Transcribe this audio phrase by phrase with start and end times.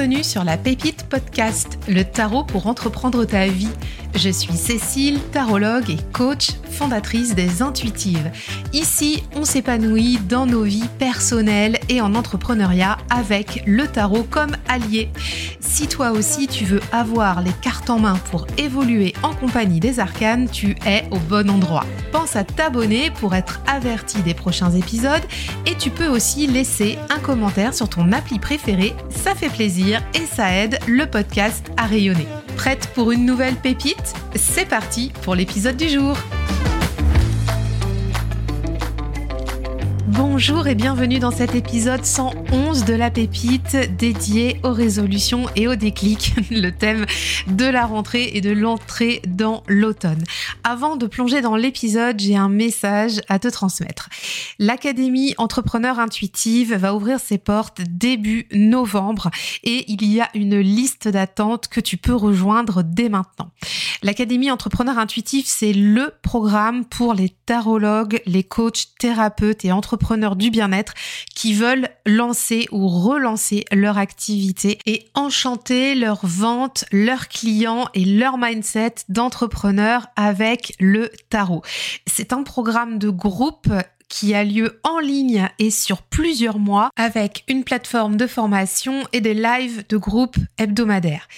[0.00, 3.68] Bienvenue sur la Pépite Podcast, le tarot pour entreprendre ta vie.
[4.14, 8.30] Je suis Cécile, tarologue et coach, fondatrice des Intuitives.
[8.72, 15.10] Ici, on s'épanouit dans nos vies personnelles et en entrepreneuriat avec le tarot comme allié.
[15.60, 20.00] Si toi aussi tu veux avoir les cartes en main pour évoluer en compagnie des
[20.00, 21.86] arcanes, tu es au bon endroit.
[22.12, 25.22] Pense à t'abonner pour être averti des prochains épisodes
[25.66, 30.26] et tu peux aussi laisser un commentaire sur ton appli préféré, ça fait plaisir et
[30.26, 32.26] ça aide le podcast à rayonner.
[32.60, 34.12] Prête pour une nouvelle pépite.
[34.34, 36.14] C'est parti pour l'épisode du jour
[40.22, 45.76] Bonjour et bienvenue dans cet épisode 111 de la pépite dédié aux résolutions et aux
[45.76, 47.06] déclics, le thème
[47.46, 50.22] de la rentrée et de l'entrée dans l'automne.
[50.62, 54.10] Avant de plonger dans l'épisode, j'ai un message à te transmettre.
[54.58, 59.30] L'Académie Entrepreneur Intuitive va ouvrir ses portes début novembre
[59.64, 63.52] et il y a une liste d'attente que tu peux rejoindre dès maintenant.
[64.02, 70.50] L'Académie Entrepreneur Intuitive, c'est le programme pour les tarologues, les coachs, thérapeutes et entrepreneurs du
[70.50, 70.94] bien-être
[71.34, 78.38] qui veulent lancer ou relancer leur activité et enchanter leurs ventes, leurs clients et leur
[78.38, 81.60] mindset d'entrepreneurs avec le tarot.
[82.06, 83.68] C'est un programme de groupe
[84.08, 89.20] qui a lieu en ligne et sur plusieurs mois avec une plateforme de formation et
[89.20, 91.28] des lives de groupe hebdomadaires.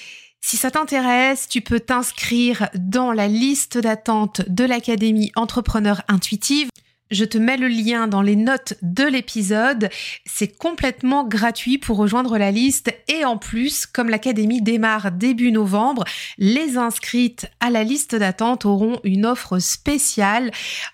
[0.45, 6.69] Si ça t'intéresse, tu peux t'inscrire dans la liste d'attente de l'Académie Entrepreneur Intuitive.
[7.13, 9.91] Je te mets le lien dans les notes de l'épisode.
[10.25, 16.05] C'est complètement gratuit pour rejoindre la liste et en plus, comme l'académie démarre début novembre,
[16.39, 20.53] les inscrites à la liste d'attente auront une offre spéciale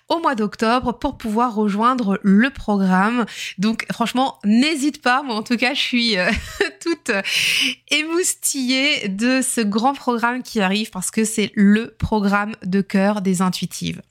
[0.09, 3.25] au mois d'octobre pour pouvoir rejoindre le programme.
[3.57, 5.23] Donc franchement, n'hésite pas.
[5.23, 6.29] Moi en tout cas, je suis euh,
[6.81, 7.11] toute
[7.91, 13.41] émoustillée de ce grand programme qui arrive parce que c'est le programme de cœur des
[13.41, 14.01] intuitives.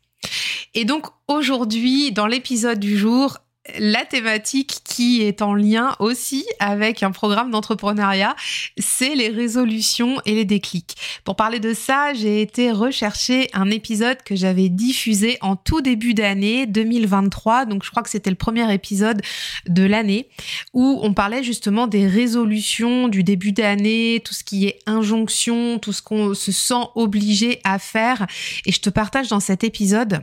[0.75, 3.39] Et donc aujourd'hui, dans l'épisode du jour,
[3.79, 8.35] la thématique qui est en lien aussi avec un programme d'entrepreneuriat,
[8.79, 10.97] c'est les résolutions et les déclics.
[11.25, 16.15] Pour parler de ça, j'ai été rechercher un épisode que j'avais diffusé en tout début
[16.15, 19.23] d'année 2023, donc je crois que c'était le premier épisode
[19.69, 20.29] de l'année,
[20.73, 25.93] où on parlait justement des résolutions du début d'année, tout ce qui est injonction, tout
[25.93, 28.27] ce qu'on se sent obligé à faire.
[28.67, 30.23] Et je te partage dans cet épisode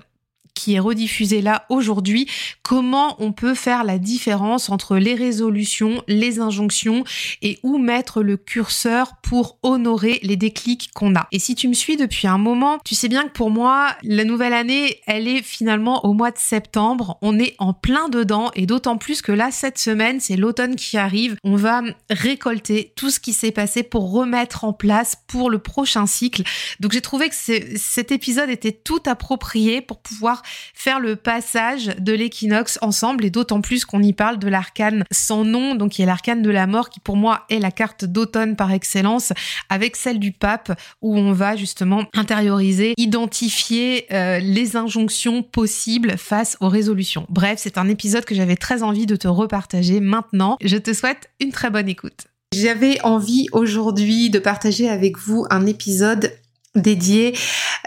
[0.55, 2.27] qui est rediffusé là aujourd'hui,
[2.63, 7.03] comment on peut faire la différence entre les résolutions, les injonctions
[7.41, 11.27] et où mettre le curseur pour honorer les déclics qu'on a?
[11.31, 14.23] Et si tu me suis depuis un moment, tu sais bien que pour moi, la
[14.23, 17.17] nouvelle année, elle est finalement au mois de septembre.
[17.21, 20.97] On est en plein dedans et d'autant plus que là, cette semaine, c'est l'automne qui
[20.97, 21.35] arrive.
[21.43, 26.05] On va récolter tout ce qui s'est passé pour remettre en place pour le prochain
[26.05, 26.43] cycle.
[26.79, 30.41] Donc j'ai trouvé que cet épisode était tout approprié pour pouvoir
[30.73, 35.43] faire le passage de l'équinoxe ensemble et d'autant plus qu'on y parle de l'arcane sans
[35.43, 38.55] nom, donc qui est l'arcane de la mort qui pour moi est la carte d'automne
[38.55, 39.33] par excellence
[39.69, 46.57] avec celle du pape où on va justement intérioriser, identifier euh, les injonctions possibles face
[46.59, 47.25] aux résolutions.
[47.29, 50.57] Bref, c'est un épisode que j'avais très envie de te repartager maintenant.
[50.63, 52.27] Je te souhaite une très bonne écoute.
[52.53, 56.31] J'avais envie aujourd'hui de partager avec vous un épisode
[56.75, 57.35] dédié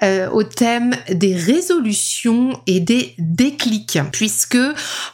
[0.03, 3.99] euh, au thème des résolutions et des déclics.
[4.13, 4.59] Puisque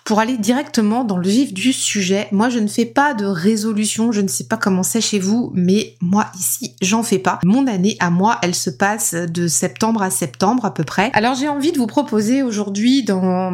[0.05, 4.13] pour aller directement dans le vif du sujet moi je ne fais pas de résolution
[4.13, 7.39] je ne sais pas comment c'est chez vous mais moi ici j'en fais pas.
[7.45, 11.11] Mon année à moi elle se passe de septembre à septembre à peu près.
[11.15, 13.51] Alors j'ai envie de vous proposer aujourd'hui dans,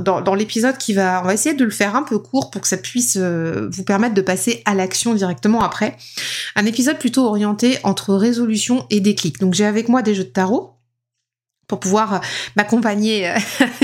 [0.00, 2.68] dans, l'épisode qui va on va essayer de le faire un peu court pour que
[2.68, 5.96] ça puisse euh, vous permettre de passer à l'action directement après.
[6.56, 9.38] Un épisode plutôt orienté entre résolution et déclic.
[9.40, 10.72] Donc avec moi des jeux de tarot
[11.66, 12.18] pour pouvoir euh,
[12.56, 13.32] m'accompagner.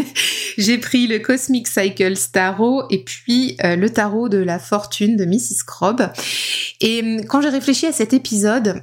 [0.59, 5.25] J'ai pris le Cosmic Cycle Tarot et puis euh, le tarot de la fortune de
[5.25, 5.65] Mrs.
[5.67, 6.03] Crobb.
[6.81, 8.83] Et hum, quand j'ai réfléchi à cet épisode,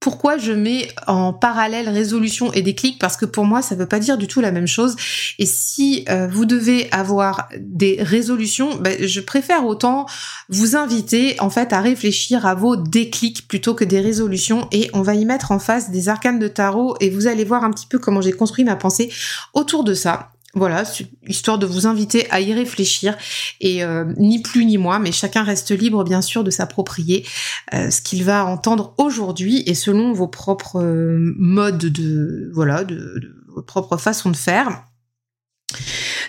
[0.00, 3.86] pourquoi je mets en parallèle résolution et déclic Parce que pour moi, ça ne veut
[3.86, 4.96] pas dire du tout la même chose.
[5.38, 10.06] Et si euh, vous devez avoir des résolutions, ben, je préfère autant
[10.48, 14.66] vous inviter en fait à réfléchir à vos déclics plutôt que des résolutions.
[14.72, 17.62] Et on va y mettre en face des arcanes de tarot et vous allez voir
[17.62, 19.12] un petit peu comment j'ai construit ma pensée
[19.52, 20.30] autour de ça.
[20.54, 20.82] Voilà,
[21.28, 23.16] histoire de vous inviter à y réfléchir
[23.60, 27.24] et euh, ni plus ni moins, mais chacun reste libre bien sûr de s'approprier
[27.72, 32.96] euh, ce qu'il va entendre aujourd'hui et selon vos propres euh, modes de voilà, de,
[32.96, 34.86] de, vos propres façons de faire.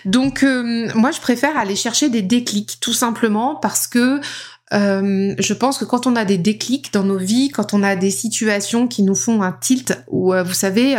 [0.04, 0.44] Donc
[0.94, 4.20] moi je préfère aller chercher des déclics tout simplement parce que
[4.72, 7.96] euh, je pense que quand on a des déclics dans nos vies, quand on a
[7.96, 10.96] des situations qui nous font un tilt, ou vous savez,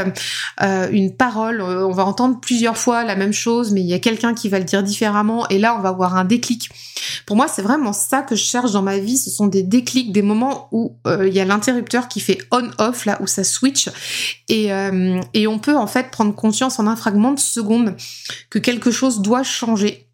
[0.92, 4.34] une parole, on va entendre plusieurs fois la même chose, mais il y a quelqu'un
[4.34, 6.70] qui va le dire différemment, et là on va avoir un déclic.
[7.26, 9.18] Pour moi, c'est vraiment ça que je cherche dans ma vie.
[9.18, 13.18] Ce sont des déclics, des moments où il y a l'interrupteur qui fait on/off, là
[13.22, 13.90] où ça switch,
[14.50, 14.70] et,
[15.34, 17.96] et on peut en fait prendre conscience en un fragment de seconde
[18.50, 20.08] que quelque chose doit changer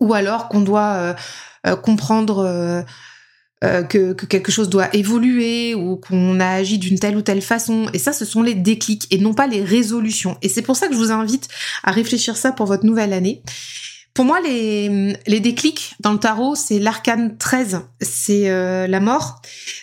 [0.00, 1.14] ou alors qu'on doit euh,
[1.57, 2.84] euh, comprendre
[3.64, 7.88] euh, que, quelque chose doit évoluer ou qu'on a agi d'une telle ou telle façon.
[7.92, 10.38] Et ça, ce sont les déclics et non pas les résolutions.
[10.42, 11.48] Et c'est pour ça que je vous invite
[11.82, 13.42] à réfléchir ça pour votre nouvelle année.
[14.14, 18.48] Pour moi, les, les déclics dans le tarot, c'est l'arcane 13, c'est
[18.88, 19.42] la mort,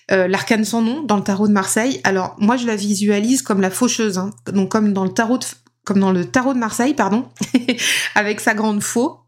[0.09, 2.01] l'arcane sans nom dans le tarot de Marseille.
[2.03, 4.31] Alors moi, je la visualise comme la faucheuse, hein.
[4.51, 5.45] donc comme dans le tarot de,
[5.85, 7.25] comme dans le tarot de Marseille, pardon,
[8.15, 9.24] avec sa grande faux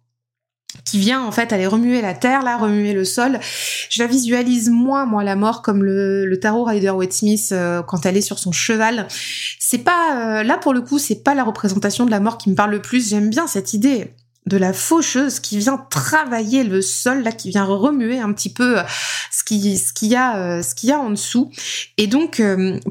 [0.88, 3.40] qui vient en fait aller remuer la terre, là, remuer le sol.
[3.90, 8.06] Je la visualise moins, moi, la mort, comme le, tarot Rider Waite Smith euh, quand
[8.06, 9.08] elle est sur son cheval.
[9.60, 12.50] C'est pas, euh, là pour le coup, c'est pas la représentation de la mort qui
[12.50, 13.10] me parle le plus.
[13.10, 14.14] J'aime bien cette idée
[14.46, 18.80] de la faucheuse qui vient travailler le sol là qui vient remuer un petit peu
[18.80, 18.84] euh,
[19.30, 21.52] ce qui ce qu'il y a y a en dessous
[21.98, 22.42] et donc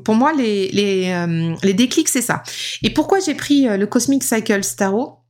[0.05, 2.43] pour moi les les les déclics c'est ça
[2.83, 5.26] et pourquoi j'ai pris le Cosmic Cycle Tarot?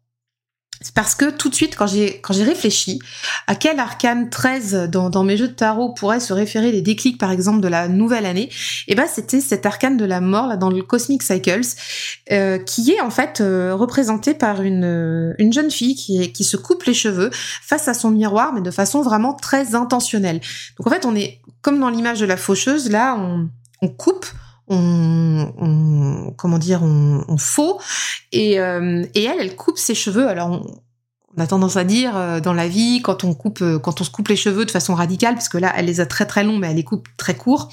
[0.94, 2.98] Parce que tout de suite, quand j'ai réfléchi
[3.46, 7.30] à quel arcane 13 dans, mes jeux de tarot pourrait se référer les déclics, par
[7.30, 8.50] exemple, de la nouvelle année,
[8.88, 11.66] eh ben c'était cet arcane de la mort là dans le Cosmic Cycles,
[12.30, 16.44] euh, qui est en fait euh, représenté par une euh, une jeune fille qui qui
[16.44, 20.40] se coupe les cheveux face à son miroir, mais de façon vraiment très intentionnelle.
[20.78, 23.48] Donc en fait, on est comme dans l'image de la faucheuse, là, on
[23.82, 24.26] on coupe
[24.68, 27.80] on, on, comment dire, on, on faux.
[28.32, 30.28] Et, euh, et elle, elle coupe ses cheveux.
[30.28, 30.82] Alors, on,
[31.40, 34.10] a tendance à dire euh, dans la vie, quand on coupe, euh, quand on se
[34.10, 36.56] coupe les cheveux de façon radicale, parce que là, elle les a très très longs,
[36.56, 37.68] mais elle les coupe très courts,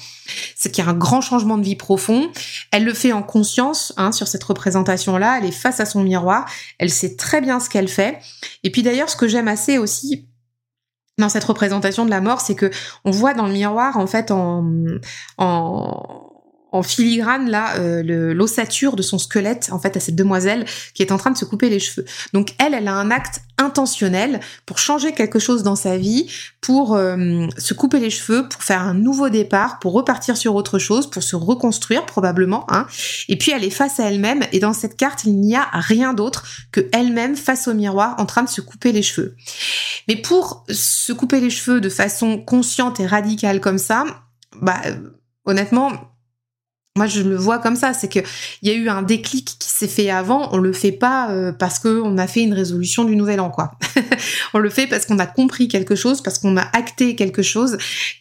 [0.54, 2.30] c'est qu'il y a un grand changement de vie profond.
[2.72, 5.38] Elle le fait en conscience, hein, sur cette représentation-là.
[5.38, 6.46] Elle est face à son miroir.
[6.78, 8.18] Elle sait très bien ce qu'elle fait.
[8.64, 10.28] Et puis d'ailleurs, ce que j'aime assez aussi,
[11.16, 12.70] dans cette représentation de la mort, c'est que
[13.04, 14.68] on voit dans le miroir en fait en,
[15.38, 16.33] en
[16.74, 21.12] en filigrane là euh, l'ossature de son squelette en fait à cette demoiselle qui est
[21.12, 22.04] en train de se couper les cheveux.
[22.32, 26.28] Donc elle, elle a un acte intentionnel pour changer quelque chose dans sa vie,
[26.60, 30.80] pour euh, se couper les cheveux, pour faire un nouveau départ, pour repartir sur autre
[30.80, 32.66] chose, pour se reconstruire probablement.
[32.68, 32.86] Hein.
[33.28, 36.12] Et puis elle est face à elle-même et dans cette carte il n'y a rien
[36.12, 39.36] d'autre que elle-même face au miroir en train de se couper les cheveux.
[40.08, 44.04] Mais pour se couper les cheveux de façon consciente et radicale comme ça,
[44.60, 44.96] bah euh,
[45.44, 46.13] honnêtement
[46.96, 48.20] moi, je le vois comme ça, c'est que
[48.62, 50.48] il y a eu un déclic qui s'est fait avant.
[50.52, 53.50] On le fait pas euh, parce que on a fait une résolution du nouvel an,
[53.50, 53.72] quoi.
[54.54, 57.78] on le fait parce qu'on a compris quelque chose, parce qu'on a acté quelque chose.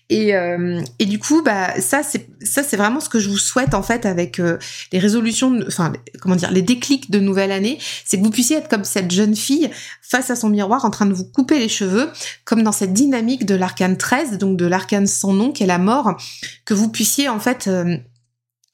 [0.09, 3.37] Et, euh, et du coup, bah ça, c'est ça, c'est vraiment ce que je vous
[3.37, 4.57] souhaite en fait avec euh,
[4.91, 8.69] les résolutions, enfin comment dire, les déclics de nouvelle année, c'est que vous puissiez être
[8.69, 9.69] comme cette jeune fille
[10.01, 12.09] face à son miroir en train de vous couper les cheveux,
[12.43, 15.77] comme dans cette dynamique de l'arcane 13, donc de l'arcane sans nom qui est la
[15.77, 16.17] mort,
[16.65, 17.69] que vous puissiez en fait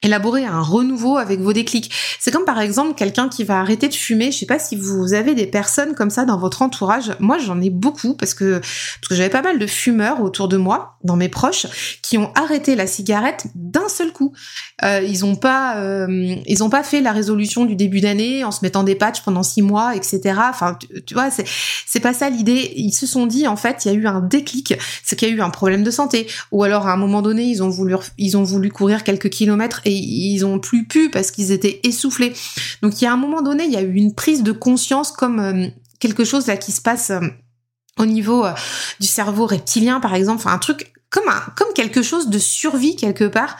[0.02, 1.92] élaborer un renouveau avec vos déclics.
[2.18, 4.32] C'est comme par exemple quelqu'un qui va arrêter de fumer.
[4.32, 7.12] Je sais pas si vous avez des personnes comme ça dans votre entourage.
[7.20, 10.56] Moi, j'en ai beaucoup parce que parce que j'avais pas mal de fumeurs autour de
[10.56, 11.66] moi, dans mes proches,
[12.02, 14.32] qui ont arrêté la cigarette d'un seul coup.
[14.82, 18.50] Euh, ils ont pas euh, ils ont pas fait la résolution du début d'année en
[18.50, 20.40] se mettant des patchs pendant six mois, etc.
[20.48, 21.44] Enfin, tu, vois, c'est
[21.86, 22.72] c'est pas ça l'idée.
[22.76, 24.74] Ils se sont dit en fait, il y a eu un déclic,
[25.04, 27.44] c'est qu'il y a eu un problème de santé, ou alors à un moment donné,
[27.44, 31.52] ils ont voulu ils ont voulu courir quelques kilomètres ils ont plus pu parce qu'ils
[31.52, 32.32] étaient essoufflés.
[32.82, 35.12] Donc il y a un moment donné, il y a eu une prise de conscience
[35.12, 35.68] comme euh,
[35.98, 37.20] quelque chose là qui se passe euh,
[37.98, 38.52] au niveau euh,
[39.00, 42.96] du cerveau reptilien par exemple, enfin un truc comme un, comme quelque chose de survie
[42.96, 43.56] quelque part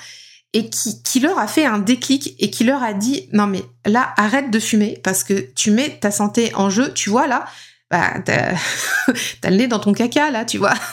[0.52, 3.62] et qui, qui leur a fait un déclic et qui leur a dit non mais
[3.86, 7.44] là arrête de fumer parce que tu mets ta santé en jeu, tu vois là,
[7.90, 10.74] bah, t'as le nez dans ton caca là, tu vois.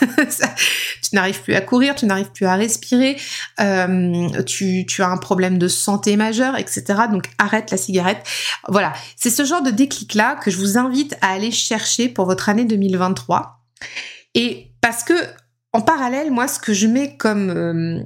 [1.02, 3.16] tu n'arrives plus à courir, tu n'arrives plus à respirer,
[3.60, 6.84] euh, tu, tu as un problème de santé majeur, etc.
[7.10, 8.26] Donc arrête la cigarette.
[8.68, 12.26] Voilà, c'est ce genre de déclic là que je vous invite à aller chercher pour
[12.26, 13.62] votre année 2023.
[14.34, 15.14] Et parce que
[15.72, 18.02] en parallèle, moi, ce que je mets comme euh,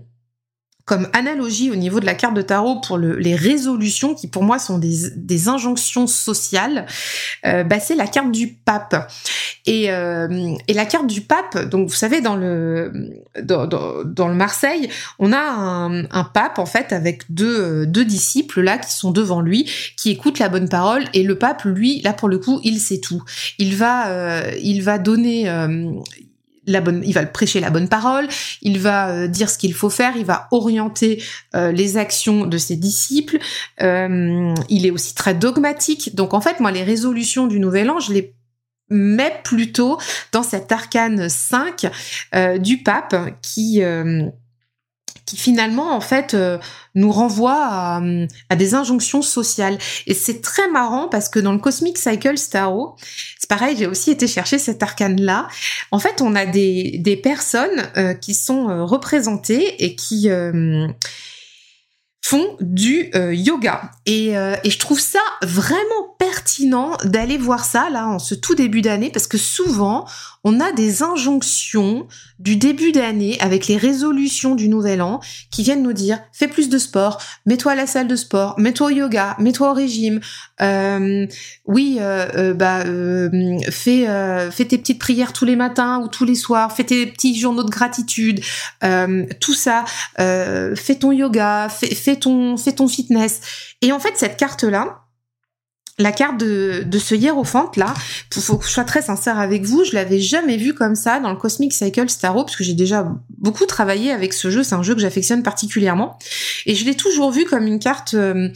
[0.85, 4.43] comme analogie au niveau de la carte de tarot pour le, les résolutions qui pour
[4.43, 6.87] moi sont des, injonctions sociales,
[7.47, 9.11] euh, bah c'est la carte du pape.
[9.67, 12.93] Et, euh, et la carte du pape, donc vous savez dans le
[13.43, 18.93] dans, le Marseille, on a un, pape en fait avec deux, deux disciples là qui
[18.93, 22.39] sont devant lui, qui écoutent la bonne parole et le pape lui là pour le
[22.39, 23.23] coup il sait tout.
[23.59, 25.93] Il va euh, il va donner euh,
[26.67, 28.29] la bonne, il va prêcher la bonne parole,
[28.61, 31.23] il va euh, dire ce qu'il faut faire, il va orienter
[31.55, 33.39] euh, les actions de ses disciples.
[33.81, 36.15] Euh, il est aussi très dogmatique.
[36.15, 38.35] Donc en fait, moi, les résolutions du Nouvel An, je les
[38.91, 39.99] mets plutôt
[40.33, 41.91] dans cet arcane 5
[42.61, 43.81] du pape qui
[45.27, 46.59] qui finalement en fait euh,
[46.95, 48.01] nous renvoie
[48.51, 49.79] à, des injonctions sociales.
[50.07, 52.97] Et c'est très marrant parce que dans le Cosmic Cycle Starro
[53.39, 55.49] c'est pareil j'ai aussi été chercher cet arcane là
[55.91, 60.29] en fait on a des, des personnes euh, qui sont euh, représentées et qui
[62.25, 63.91] font du yoga.
[64.07, 68.81] Et, et je trouve ça vraiment pertinent d'aller voir ça là en ce tout début
[68.81, 70.07] d'année parce que souvent
[70.45, 72.07] on a des injonctions
[72.39, 75.19] du début d'année avec les résolutions du nouvel an
[75.51, 78.87] qui viennent nous dire fais plus de sport, mets-toi à la salle de sport, mets-toi
[78.87, 80.21] au yoga, mets-toi au régime,
[80.61, 81.27] euh,
[81.67, 82.85] oui, euh, euh, bah
[83.73, 84.07] fais
[84.53, 87.65] fais tes petites prières tous les matins ou tous les soirs, fais tes petits journaux
[87.65, 88.41] de gratitude,
[89.41, 89.85] tout ça,
[90.17, 93.41] fais ton yoga, fais, fais ton fais ton fitness.
[93.81, 95.02] Et en fait cette carte là
[95.99, 97.95] la carte de, de ce hiérophant là,
[98.33, 101.31] faut que je sois très sincère avec vous, je l'avais jamais vu comme ça dans
[101.31, 104.83] le Cosmic Cycle Starro parce que j'ai déjà beaucoup travaillé avec ce jeu, c'est un
[104.83, 106.19] jeu que j'affectionne particulièrement
[106.67, 108.49] et je l'ai toujours vu comme une carte euh,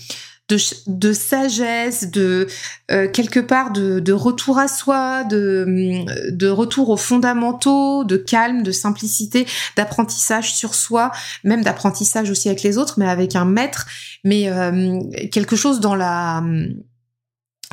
[0.49, 2.47] de, de sagesse, de
[2.91, 8.63] euh, quelque part de, de, retour à soi, de, de retour aux fondamentaux, de calme,
[8.63, 11.11] de simplicité, d'apprentissage sur soi,
[11.43, 13.87] même d'apprentissage aussi avec les autres, mais avec un maître,
[14.23, 15.01] mais euh,
[15.33, 16.43] quelque chose dans la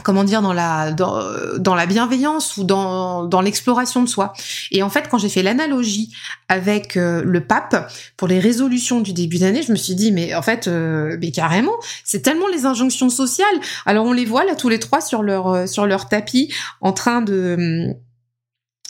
[0.03, 1.21] comment dire dans la dans,
[1.57, 4.33] dans la bienveillance ou dans dans l'exploration de soi.
[4.71, 6.13] Et en fait, quand j'ai fait l'analogie
[6.47, 10.35] avec euh, le pape pour les résolutions du début d'année, je me suis dit mais
[10.35, 13.47] en fait euh, mais carrément, c'est tellement les injonctions sociales.
[13.85, 16.93] Alors on les voit là tous les trois sur leur euh, sur leur tapis en
[16.93, 17.95] train de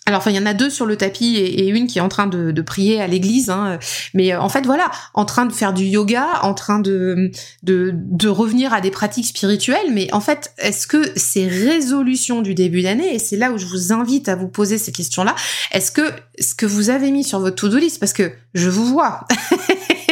[0.06, 2.10] alors, enfin, il y en a deux sur le tapis et, une qui est en
[2.10, 3.50] train de, prier à l'église.
[3.50, 3.80] Hein.
[4.14, 7.32] Mais euh, en fait, voilà, en train de faire du yoga, en train de,
[7.64, 9.92] de, de revenir à des pratiques spirituelles.
[9.92, 13.66] Mais en fait, est-ce que ces résolutions du début d'année, et c'est là où je
[13.66, 15.36] vous invite à vous poser ces questions-là,
[15.72, 18.86] est-ce que ce que vous avez mis sur votre to-do list, parce que je vous
[18.86, 19.26] vois,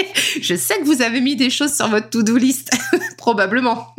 [0.41, 2.71] je sais que vous avez mis des choses sur votre to-do list,
[3.17, 3.95] probablement.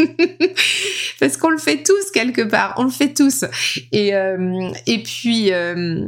[1.20, 3.44] Parce qu'on le fait tous quelque part, on le fait tous.
[3.92, 5.52] Et, euh, et puis...
[5.52, 6.06] Euh,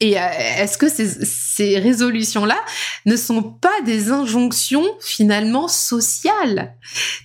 [0.00, 0.26] et euh,
[0.58, 2.56] est-ce que ces, ces résolutions-là
[3.04, 6.76] ne sont pas des injonctions finalement sociales?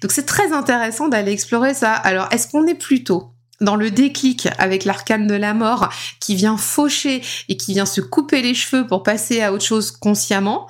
[0.02, 1.94] Donc c'est très intéressant d'aller explorer ça.
[1.94, 3.30] Alors est-ce qu'on est plutôt
[3.62, 5.90] dans le déclic avec l'arcane de la mort
[6.20, 9.92] qui vient faucher et qui vient se couper les cheveux pour passer à autre chose
[9.92, 10.68] consciemment?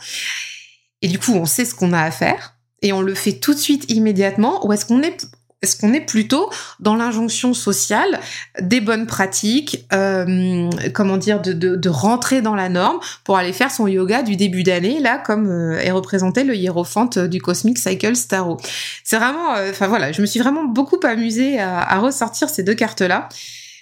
[1.04, 3.54] Et du coup on sait ce qu'on a à faire et on le fait tout
[3.54, 5.28] de suite immédiatement ou est-ce qu'on est
[5.64, 6.50] est-ce est plutôt
[6.82, 8.20] dans l'injonction sociale
[8.60, 13.72] des bonnes pratiques, euh, comment dire, de, de, rentrer dans la norme pour aller faire
[13.72, 18.18] son yoga du début d'année, là, comme euh, est représenté le hiérophante du Cosmic Cycle
[18.18, 18.58] Starro.
[19.06, 22.76] C'est vraiment, euh, enfin voilà, je me suis vraiment beaucoup amusée à ressortir ces deux
[22.76, 23.30] cartes-là.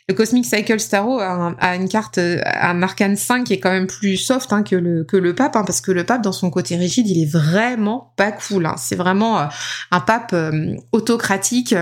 [0.10, 4.18] Le Cosmic Cycle Starro a, une carte, un arcane 5 qui est quand même plus
[4.18, 6.76] soft hein, que le que le pape, hein, parce que le pape dans son côté
[6.76, 8.66] rigide, il est vraiment pas cool.
[8.66, 8.76] Hein.
[8.78, 9.46] C'est vraiment euh,
[9.92, 11.76] un pape euh, autocratique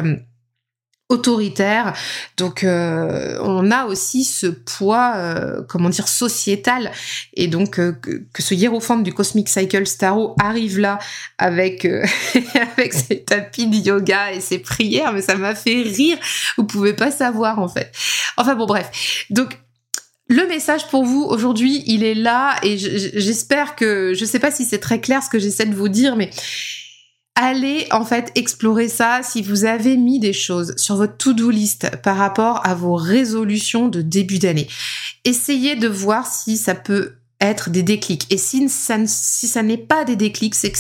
[1.09, 1.93] autoritaire.
[2.37, 6.91] Donc euh, on a aussi ce poids, euh, comment dire, sociétal.
[7.33, 10.99] Et donc euh, que, ce hiérophant du Cosmic Cycle Starro arrive là
[11.39, 11.85] avec
[12.77, 16.17] avec ses tapis de yoga et ses prières, mais ça m'a fait rire.
[16.57, 17.91] Vous pouvez pas savoir en fait.
[18.37, 19.25] Enfin bon bref.
[19.31, 19.57] Donc
[20.27, 24.63] le message pour vous aujourd'hui, il est là et j'espère que je sais pas si
[24.63, 26.29] c'est très clair ce que j'essaie de vous dire, mais
[27.39, 31.89] allez en fait explorer ça si vous avez mis des choses sur votre to-do list
[32.03, 34.67] par rapport à vos résolutions de début d'année.
[35.23, 38.27] Essayez de voir si ça peut être des déclics.
[38.29, 40.79] Et si ça, n'est pas des déclics, c'est que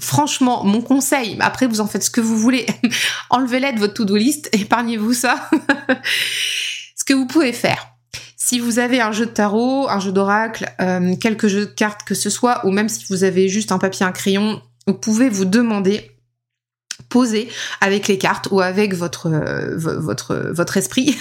[0.00, 2.66] franchement, mon conseil, après vous en faites ce que vous voulez,
[3.30, 5.50] enlevez-les de votre to-do list, épargnez-vous ça.
[6.96, 7.88] ce que vous pouvez faire.
[8.36, 12.04] Si vous avez un jeu de tarot, un jeu d'oracle, euh, quelques jeux de cartes
[12.04, 15.28] que ce soit, ou même si vous avez juste un papier, un crayon, vous pouvez
[15.28, 16.10] vous demander
[17.08, 17.48] poser
[17.80, 21.16] avec les cartes ou avec votre euh, votre esprit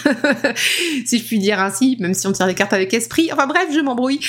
[1.05, 3.67] si je puis dire ainsi même si on tire les cartes avec esprit enfin bref
[3.73, 4.19] je m'embrouille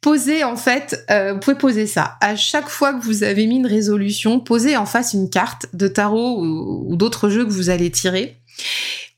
[0.00, 3.56] posez en fait euh, vous pouvez poser ça à chaque fois que vous avez mis
[3.56, 7.90] une résolution posez en face une carte de tarot ou, d'autres jeux que vous allez
[7.90, 8.36] tirer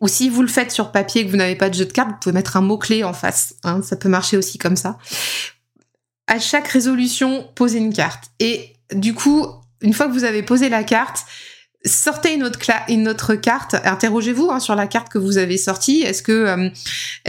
[0.01, 1.93] ou si vous le faites sur papier et que vous n'avez pas de jeu de
[1.93, 3.57] cartes, vous pouvez mettre un mot-clé en face.
[3.65, 4.97] Hein, ça peut marcher aussi comme ça.
[6.29, 8.31] À chaque résolution, posez une carte.
[8.39, 9.47] Et du coup,
[9.81, 11.25] une fois que vous avez posé la carte,
[11.85, 16.03] sortez une autre, carte, interrogez-vous hein, sur la carte que vous avez sortie.
[16.03, 16.71] Est-ce que euh,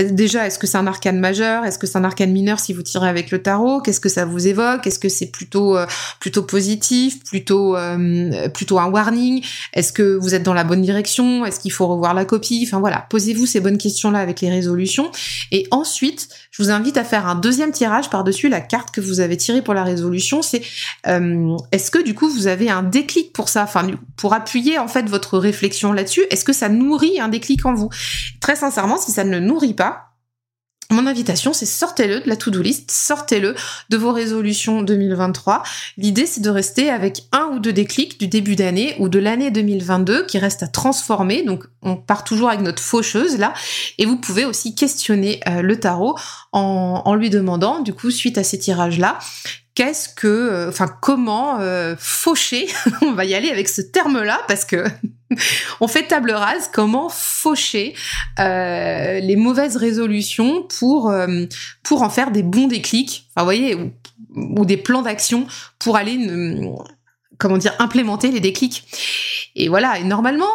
[0.09, 1.65] déjà, est-ce que c'est un arcane majeur?
[1.65, 3.79] Est-ce que c'est un arcane mineur si vous tirez avec le tarot?
[3.81, 4.87] Qu'est-ce que ça vous évoque?
[4.87, 5.85] Est-ce que c'est plutôt euh,
[6.19, 9.43] plutôt positif, plutôt euh, plutôt un warning?
[9.73, 11.45] Est-ce que vous êtes dans la bonne direction?
[11.45, 12.63] Est-ce qu'il faut revoir la copie?
[12.67, 15.11] Enfin voilà, posez-vous ces bonnes questions-là avec les résolutions.
[15.51, 19.19] Et ensuite, je vous invite à faire un deuxième tirage par-dessus la carte que vous
[19.19, 20.41] avez tirée pour la résolution.
[20.41, 20.63] C'est
[21.05, 23.63] est-ce que du coup vous avez un déclic pour ça?
[23.63, 23.87] Enfin,
[24.17, 24.33] pour
[24.79, 26.25] en fait votre réflexion là-dessus.
[26.29, 27.89] Est-ce que ça nourrit un déclic en vous?
[28.41, 30.09] Très sincèrement, si ça ne le nourrit pas,
[30.91, 33.53] mon invitation, c'est sortez-le de la to-do list, sortez-le
[33.89, 35.61] de vos résolutions 2023.
[35.97, 39.51] L'idée, c'est de rester avec un ou deux déclics du début d'année ou de l'année
[39.51, 41.43] 2022 qui reste à transformer.
[41.43, 43.53] Donc, on part toujours avec notre faucheuse là.
[43.99, 46.17] Et vous pouvez aussi questionner euh, le tarot
[46.53, 49.19] en, en lui demandant, du coup, suite à ces tirages-là,
[49.75, 52.67] qu'est-ce que, euh, enfin, comment euh, faucher
[53.01, 54.83] On va y aller avec ce terme-là parce que
[55.79, 56.69] on fait table rase.
[56.73, 57.95] Comment faucher
[58.39, 61.13] euh, les mauvaises résolutions pour
[61.83, 63.75] pour en faire des bons déclics Enfin, voyez,
[64.35, 65.47] ou, des plans d'action
[65.77, 66.19] pour aller,
[67.37, 68.85] comment dire, implémenter les déclics.
[69.55, 69.97] Et voilà.
[69.99, 70.51] Et normalement,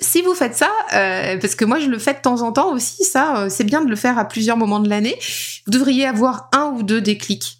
[0.00, 3.04] si vous faites ça, parce que moi je le fais de temps en temps aussi,
[3.04, 5.18] ça, c'est bien de le faire à plusieurs moments de l'année,
[5.66, 7.57] vous devriez avoir un ou deux déclics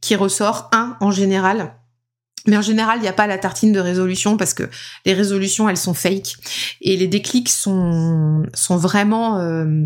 [0.00, 1.74] qui ressort, un en général.
[2.46, 4.68] Mais en général, il n'y a pas la tartine de résolution parce que
[5.04, 6.36] les résolutions, elles sont fake.
[6.80, 9.84] Et les déclics sont, sont vraiment, euh,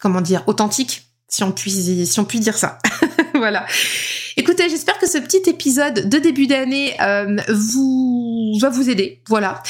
[0.00, 1.70] comment dire, authentiques, si on, puis,
[2.06, 2.78] si on peut dire ça.
[3.34, 3.66] voilà.
[4.36, 9.22] Écoutez, j'espère que ce petit épisode de début d'année euh, vous va vous aider.
[9.28, 9.62] Voilà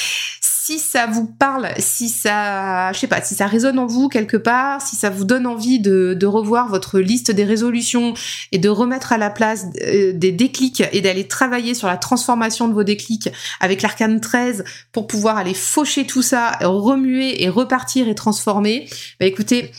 [0.66, 4.38] si ça vous parle, si ça, je sais pas, si ça résonne en vous quelque
[4.38, 8.14] part, si ça vous donne envie de, revoir votre liste des résolutions
[8.50, 12.66] et de remettre à la place euh, des déclics et d'aller travailler sur la transformation
[12.66, 13.28] de vos déclics
[13.60, 18.88] avec l'arcane 13 pour pouvoir aller faucher tout ça, remuer et repartir et transformer,
[19.20, 19.70] bah écoutez,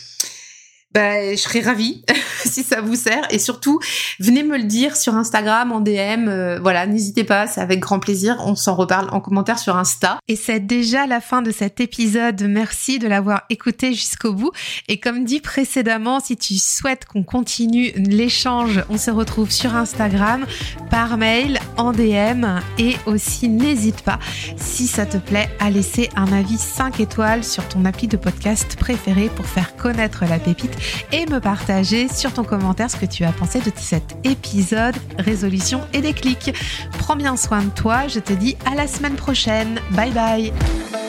[0.96, 2.04] bah, je serais ravie
[2.46, 3.28] si ça vous sert.
[3.30, 3.82] Et surtout,
[4.22, 6.29] venez me le dire sur Instagram, en DM.
[6.29, 8.38] Euh, voilà, n'hésitez pas, c'est avec grand plaisir.
[8.46, 10.20] On s'en reparle en commentaire sur Insta.
[10.29, 12.42] Et c'est déjà la fin de cet épisode.
[12.44, 14.51] Merci de l'avoir écouté jusqu'au bout.
[14.88, 20.46] Et comme dit précédemment, si tu souhaites qu'on continue l'échange, on se retrouve sur Instagram,
[20.90, 22.46] par mail, en DM.
[22.77, 24.20] Et aussi, n'hésite pas,
[24.55, 28.77] si ça te plaît, à laisser un avis 5 étoiles sur ton appli de podcast
[28.79, 33.24] préféré pour faire connaître la pépite et me partager sur ton commentaire ce que tu
[33.24, 36.54] as pensé de cet épisode résolution et déclic.
[37.00, 39.80] Prends bien soin de toi, je te dis à la semaine prochaine.
[39.92, 41.04] Bye bye